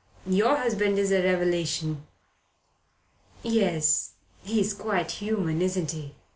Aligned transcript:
"Your 0.25 0.57
husband 0.57 0.97
is 0.97 1.11
a 1.11 1.21
revelation." 1.23 2.07
"Yes, 3.43 4.13
he's 4.43 4.73
quite 4.73 5.11
human, 5.11 5.61
isn't 5.61 5.91
he?" 5.91 6.15